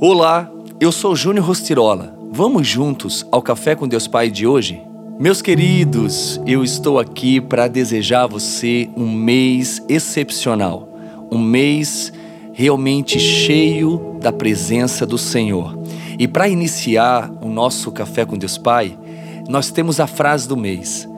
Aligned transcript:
Olá, 0.00 0.50
eu 0.80 0.90
sou 0.90 1.14
Júnior 1.14 1.46
Rostirola. 1.46 2.18
Vamos 2.32 2.66
juntos 2.66 3.24
ao 3.30 3.40
Café 3.40 3.76
com 3.76 3.86
Deus 3.86 4.08
Pai 4.08 4.28
de 4.28 4.44
hoje? 4.44 4.82
Meus 5.20 5.40
queridos, 5.40 6.40
eu 6.44 6.64
estou 6.64 6.98
aqui 6.98 7.40
para 7.40 7.68
desejar 7.68 8.24
a 8.24 8.26
você 8.26 8.90
um 8.96 9.08
mês 9.08 9.80
excepcional, 9.88 10.88
um 11.30 11.38
mês 11.38 12.12
realmente 12.52 13.20
cheio 13.20 14.18
da 14.20 14.32
presença 14.32 15.06
do 15.06 15.16
Senhor. 15.16 15.78
E 16.18 16.26
para 16.26 16.48
iniciar 16.48 17.30
o 17.40 17.48
nosso 17.48 17.92
Café 17.92 18.24
com 18.24 18.36
Deus 18.36 18.58
Pai, 18.58 18.98
nós 19.48 19.70
temos 19.70 20.00
a 20.00 20.08
frase 20.08 20.48
do 20.48 20.56
mês: 20.56 21.08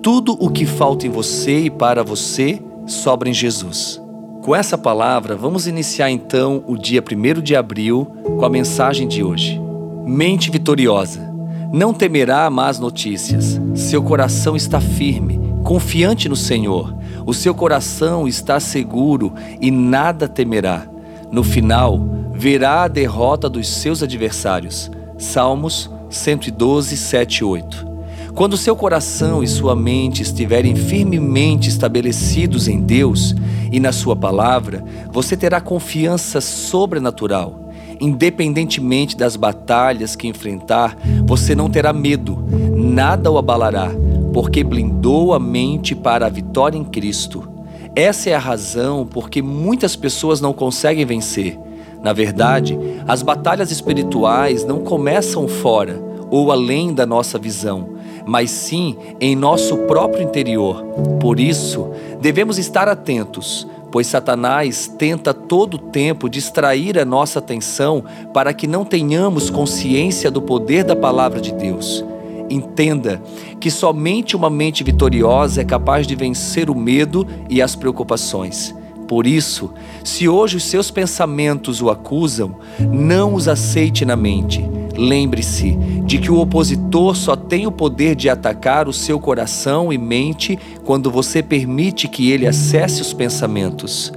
Tudo 0.00 0.36
o 0.38 0.48
que 0.48 0.64
falta 0.64 1.08
em 1.08 1.10
você 1.10 1.64
e 1.64 1.70
para 1.70 2.04
você 2.04 2.62
sobra 2.86 3.28
em 3.28 3.34
Jesus. 3.34 4.00
Com 4.42 4.56
essa 4.56 4.76
palavra, 4.76 5.36
vamos 5.36 5.68
iniciar 5.68 6.10
então 6.10 6.64
o 6.66 6.76
dia 6.76 7.00
1 7.00 7.40
de 7.40 7.54
abril 7.54 8.08
com 8.24 8.44
a 8.44 8.50
mensagem 8.50 9.06
de 9.06 9.22
hoje. 9.22 9.60
Mente 10.04 10.50
vitoriosa. 10.50 11.32
Não 11.72 11.94
temerá 11.94 12.50
más 12.50 12.80
notícias. 12.80 13.60
Seu 13.72 14.02
coração 14.02 14.56
está 14.56 14.80
firme, 14.80 15.40
confiante 15.62 16.28
no 16.28 16.34
Senhor. 16.34 16.92
O 17.24 17.32
seu 17.32 17.54
coração 17.54 18.26
está 18.26 18.58
seguro 18.58 19.32
e 19.60 19.70
nada 19.70 20.26
temerá. 20.26 20.88
No 21.30 21.44
final, 21.44 22.04
verá 22.34 22.82
a 22.82 22.88
derrota 22.88 23.48
dos 23.48 23.68
seus 23.68 24.02
adversários. 24.02 24.90
Salmos 25.16 25.88
112, 26.10 26.96
7 26.96 27.36
e 27.38 27.44
8. 27.44 27.92
Quando 28.34 28.56
seu 28.56 28.74
coração 28.74 29.40
e 29.40 29.46
sua 29.46 29.76
mente 29.76 30.22
estiverem 30.22 30.74
firmemente 30.74 31.68
estabelecidos 31.68 32.66
em 32.66 32.80
Deus 32.80 33.36
e 33.72 33.80
na 33.80 33.90
Sua 33.90 34.14
palavra, 34.14 34.84
você 35.10 35.34
terá 35.36 35.60
confiança 35.60 36.42
sobrenatural. 36.42 37.72
Independentemente 37.98 39.16
das 39.16 39.34
batalhas 39.34 40.14
que 40.14 40.28
enfrentar, 40.28 40.96
você 41.24 41.54
não 41.54 41.70
terá 41.70 41.92
medo, 41.92 42.44
nada 42.76 43.30
o 43.30 43.38
abalará, 43.38 43.90
porque 44.34 44.62
blindou 44.62 45.32
a 45.32 45.38
mente 45.38 45.94
para 45.94 46.26
a 46.26 46.28
vitória 46.28 46.76
em 46.76 46.84
Cristo. 46.84 47.48
Essa 47.96 48.30
é 48.30 48.34
a 48.34 48.38
razão 48.38 49.06
porque 49.06 49.40
muitas 49.40 49.96
pessoas 49.96 50.40
não 50.40 50.52
conseguem 50.52 51.06
vencer. 51.06 51.58
Na 52.02 52.12
verdade, 52.12 52.78
as 53.06 53.22
batalhas 53.22 53.70
espirituais 53.70 54.64
não 54.64 54.80
começam 54.80 55.48
fora 55.48 56.11
ou 56.32 56.50
além 56.50 56.92
da 56.92 57.06
nossa 57.06 57.38
visão 57.38 58.02
mas 58.26 58.50
sim 58.50 58.96
em 59.20 59.34
nosso 59.34 59.76
próprio 59.78 60.22
interior. 60.22 60.82
Por 61.20 61.40
isso, 61.40 61.90
devemos 62.20 62.58
estar 62.58 62.88
atentos, 62.88 63.66
pois 63.90 64.06
Satanás 64.06 64.88
tenta 64.98 65.34
todo 65.34 65.74
o 65.74 65.78
tempo 65.78 66.28
distrair 66.28 66.98
a 66.98 67.04
nossa 67.04 67.38
atenção 67.38 68.04
para 68.32 68.52
que 68.52 68.66
não 68.66 68.84
tenhamos 68.84 69.50
consciência 69.50 70.30
do 70.30 70.40
poder 70.40 70.84
da 70.84 70.96
palavra 70.96 71.40
de 71.40 71.52
Deus. 71.52 72.04
Entenda 72.48 73.22
que 73.60 73.70
somente 73.70 74.36
uma 74.36 74.50
mente 74.50 74.84
vitoriosa 74.84 75.62
é 75.62 75.64
capaz 75.64 76.06
de 76.06 76.14
vencer 76.14 76.68
o 76.68 76.74
medo 76.74 77.26
e 77.48 77.62
as 77.62 77.74
preocupações. 77.74 78.74
Por 79.08 79.26
isso, 79.26 79.72
se 80.04 80.28
hoje 80.28 80.56
os 80.56 80.64
seus 80.64 80.90
pensamentos 80.90 81.82
o 81.82 81.90
acusam, 81.90 82.56
não 82.78 83.34
os 83.34 83.48
aceite 83.48 84.04
na 84.04 84.16
mente 84.16 84.64
Lembre-se 85.02 85.72
de 86.06 86.16
que 86.16 86.30
o 86.30 86.38
opositor 86.38 87.16
só 87.16 87.34
tem 87.34 87.66
o 87.66 87.72
poder 87.72 88.14
de 88.14 88.28
atacar 88.28 88.86
o 88.86 88.92
seu 88.92 89.18
coração 89.18 89.92
e 89.92 89.98
mente 89.98 90.56
quando 90.84 91.10
você 91.10 91.42
permite 91.42 92.06
que 92.06 92.30
ele 92.30 92.46
acesse 92.46 93.02
os 93.02 93.12
pensamentos. 93.12 94.12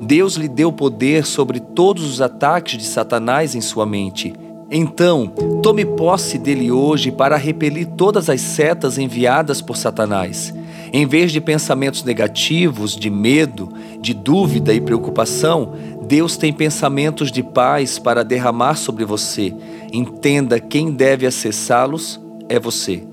Deus 0.00 0.36
lhe 0.36 0.48
deu 0.48 0.72
poder 0.72 1.26
sobre 1.26 1.60
todos 1.60 2.04
os 2.04 2.22
ataques 2.22 2.78
de 2.78 2.84
Satanás 2.84 3.54
em 3.54 3.60
sua 3.60 3.84
mente. 3.84 4.32
Então, 4.70 5.26
tome 5.62 5.84
posse 5.84 6.38
dele 6.38 6.72
hoje 6.72 7.12
para 7.12 7.36
repelir 7.36 7.88
todas 7.88 8.30
as 8.30 8.40
setas 8.40 8.96
enviadas 8.96 9.60
por 9.60 9.76
Satanás. 9.76 10.54
Em 10.90 11.06
vez 11.06 11.32
de 11.32 11.40
pensamentos 11.40 12.02
negativos, 12.02 12.96
de 12.96 13.10
medo, 13.10 13.68
de 14.00 14.14
dúvida 14.14 14.72
e 14.72 14.80
preocupação, 14.80 15.74
Deus 16.10 16.36
tem 16.36 16.52
pensamentos 16.52 17.30
de 17.30 17.40
paz 17.40 17.96
para 17.96 18.24
derramar 18.24 18.74
sobre 18.74 19.04
você. 19.04 19.54
Entenda 19.92 20.58
quem 20.58 20.90
deve 20.90 21.24
acessá-los 21.24 22.20
é 22.48 22.58
você. 22.58 23.04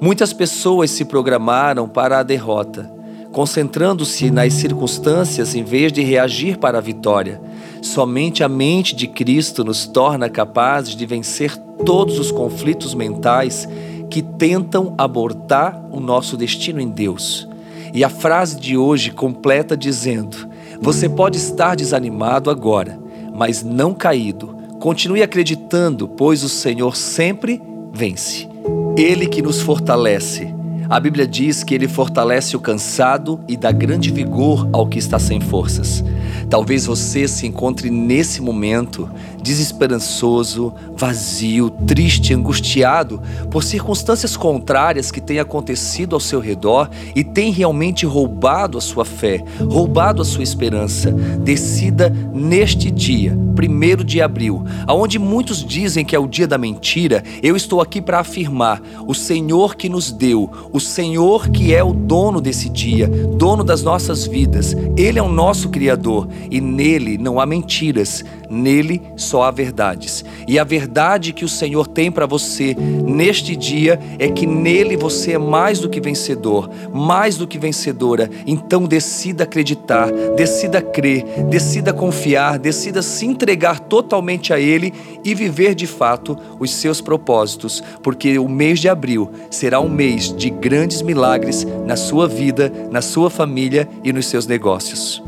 Muitas 0.00 0.32
pessoas 0.32 0.90
se 0.90 1.04
programaram 1.04 1.86
para 1.86 2.18
a 2.18 2.22
derrota, 2.22 2.90
concentrando-se 3.30 4.30
nas 4.30 4.54
circunstâncias 4.54 5.54
em 5.54 5.62
vez 5.62 5.92
de 5.92 6.00
reagir 6.00 6.56
para 6.56 6.78
a 6.78 6.80
vitória. 6.80 7.38
Somente 7.82 8.42
a 8.42 8.48
mente 8.48 8.96
de 8.96 9.06
Cristo 9.06 9.62
nos 9.62 9.86
torna 9.86 10.30
capazes 10.30 10.96
de 10.96 11.04
vencer 11.04 11.54
todos 11.84 12.18
os 12.18 12.32
conflitos 12.32 12.94
mentais 12.94 13.68
que 14.08 14.22
tentam 14.22 14.94
abortar 14.96 15.78
o 15.90 16.00
nosso 16.00 16.38
destino 16.38 16.80
em 16.80 16.88
Deus. 16.88 17.46
E 17.92 18.02
a 18.02 18.08
frase 18.08 18.58
de 18.58 18.78
hoje 18.78 19.10
completa 19.10 19.76
dizendo: 19.76 20.48
Você 20.82 21.10
pode 21.10 21.36
estar 21.36 21.74
desanimado 21.76 22.50
agora, 22.50 22.98
mas 23.34 23.62
não 23.62 23.92
caído. 23.92 24.56
Continue 24.80 25.22
acreditando, 25.22 26.08
pois 26.08 26.42
o 26.42 26.48
Senhor 26.48 26.96
sempre 26.96 27.60
vence. 27.92 28.48
Ele 28.96 29.26
que 29.26 29.42
nos 29.42 29.60
fortalece. 29.60 30.54
A 30.88 30.98
Bíblia 30.98 31.26
diz 31.26 31.62
que 31.62 31.74
ele 31.74 31.86
fortalece 31.86 32.56
o 32.56 32.60
cansado 32.60 33.38
e 33.46 33.56
dá 33.56 33.70
grande 33.70 34.10
vigor 34.10 34.68
ao 34.72 34.86
que 34.86 34.98
está 34.98 35.18
sem 35.18 35.38
forças. 35.38 36.02
Talvez 36.48 36.86
você 36.86 37.28
se 37.28 37.46
encontre 37.46 37.90
nesse 37.90 38.40
momento 38.40 39.08
desesperançoso, 39.40 40.72
vazio, 40.96 41.70
triste, 41.70 42.34
angustiado 42.34 43.20
por 43.50 43.62
circunstâncias 43.62 44.36
contrárias 44.36 45.10
que 45.10 45.20
têm 45.20 45.38
acontecido 45.38 46.14
ao 46.14 46.20
seu 46.20 46.40
redor 46.40 46.90
e 47.14 47.24
têm 47.24 47.50
realmente 47.50 48.04
roubado 48.06 48.76
a 48.76 48.80
sua 48.80 49.04
fé, 49.04 49.42
roubado 49.68 50.22
a 50.22 50.24
sua 50.24 50.42
esperança. 50.42 51.10
Decida 51.10 52.10
neste 52.32 52.90
dia, 52.90 53.32
1 53.32 54.04
de 54.04 54.20
abril, 54.20 54.64
aonde 54.86 55.18
muitos 55.18 55.64
dizem 55.64 56.04
que 56.04 56.16
é 56.16 56.18
o 56.18 56.28
dia 56.28 56.46
da 56.46 56.58
mentira, 56.58 57.22
eu 57.42 57.56
estou 57.56 57.80
aqui 57.80 58.00
para 58.00 58.20
afirmar: 58.20 58.82
o 59.06 59.14
Senhor 59.14 59.76
que 59.76 59.88
nos 59.88 60.12
deu, 60.12 60.50
o 60.72 60.80
Senhor 60.80 61.48
que 61.48 61.74
é 61.74 61.82
o 61.82 61.92
dono 61.92 62.40
desse 62.40 62.68
dia, 62.68 63.08
dono 63.08 63.64
das 63.64 63.82
nossas 63.82 64.26
vidas, 64.26 64.74
Ele 64.96 65.18
é 65.18 65.22
o 65.22 65.28
nosso 65.28 65.68
Criador 65.68 66.28
e 66.50 66.60
nele 66.60 67.18
não 67.18 67.40
há 67.40 67.46
mentiras, 67.46 68.24
nele 68.48 69.00
há 69.38 69.50
verdades. 69.50 70.24
E 70.48 70.58
a 70.58 70.64
verdade 70.64 71.32
que 71.32 71.44
o 71.44 71.48
Senhor 71.48 71.86
tem 71.86 72.10
para 72.10 72.26
você 72.26 72.74
neste 72.74 73.54
dia 73.54 74.00
é 74.18 74.28
que 74.28 74.46
nele 74.46 74.96
você 74.96 75.32
é 75.32 75.38
mais 75.38 75.78
do 75.78 75.88
que 75.88 76.00
vencedor, 76.00 76.70
mais 76.92 77.36
do 77.36 77.46
que 77.46 77.58
vencedora. 77.58 78.30
Então 78.46 78.84
decida 78.84 79.44
acreditar, 79.44 80.10
decida 80.36 80.82
crer, 80.82 81.24
decida 81.48 81.92
confiar, 81.92 82.58
decida 82.58 83.02
se 83.02 83.26
entregar 83.26 83.78
totalmente 83.78 84.52
a 84.52 84.58
Ele 84.58 84.92
e 85.24 85.34
viver 85.34 85.74
de 85.74 85.86
fato 85.86 86.36
os 86.58 86.72
seus 86.72 87.00
propósitos, 87.00 87.82
porque 88.02 88.38
o 88.38 88.48
mês 88.48 88.80
de 88.80 88.88
abril 88.88 89.30
será 89.50 89.80
um 89.80 89.88
mês 89.88 90.34
de 90.34 90.50
grandes 90.50 91.02
milagres 91.02 91.66
na 91.86 91.96
sua 91.96 92.26
vida, 92.26 92.72
na 92.90 93.02
sua 93.02 93.30
família 93.30 93.88
e 94.02 94.12
nos 94.12 94.26
seus 94.26 94.46
negócios. 94.46 95.22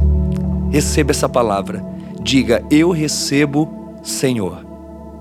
Receba 0.70 1.10
essa 1.10 1.28
palavra. 1.28 1.84
Diga: 2.22 2.64
Eu 2.70 2.90
recebo, 2.90 3.81
Senhor. 4.02 4.66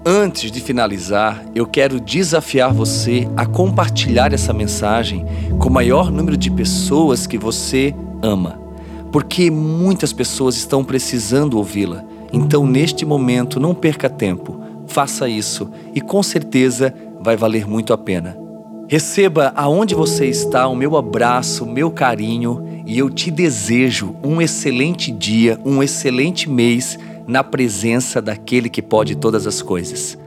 Antes 0.03 0.51
de 0.51 0.59
finalizar, 0.59 1.45
eu 1.53 1.67
quero 1.67 1.99
desafiar 1.99 2.73
você 2.73 3.27
a 3.37 3.45
compartilhar 3.45 4.33
essa 4.33 4.51
mensagem 4.51 5.25
com 5.59 5.69
o 5.69 5.71
maior 5.71 6.11
número 6.11 6.35
de 6.35 6.49
pessoas 6.49 7.27
que 7.27 7.37
você 7.37 7.93
ama, 8.21 8.59
porque 9.11 9.51
muitas 9.51 10.11
pessoas 10.11 10.55
estão 10.55 10.83
precisando 10.83 11.57
ouvi-la. 11.57 12.03
Então, 12.33 12.65
neste 12.65 13.05
momento, 13.05 13.59
não 13.59 13.75
perca 13.75 14.09
tempo, 14.09 14.59
faça 14.87 15.29
isso 15.29 15.69
e 15.93 16.01
com 16.01 16.23
certeza 16.23 16.91
vai 17.19 17.37
valer 17.37 17.67
muito 17.67 17.93
a 17.93 17.97
pena. 17.97 18.35
Receba 18.87 19.53
aonde 19.55 19.93
você 19.93 20.25
está 20.25 20.67
o 20.67 20.75
meu 20.75 20.97
abraço, 20.97 21.63
o 21.63 21.71
meu 21.71 21.91
carinho 21.91 22.83
e 22.85 22.97
eu 22.97 23.09
te 23.09 23.29
desejo 23.29 24.15
um 24.23 24.41
excelente 24.41 25.11
dia, 25.11 25.59
um 25.63 25.83
excelente 25.83 26.49
mês 26.49 26.97
na 27.27 27.43
presença 27.43 28.21
daquele 28.21 28.69
que 28.69 28.81
pode 28.81 29.15
todas 29.15 29.47
as 29.47 29.61
coisas. 29.61 30.17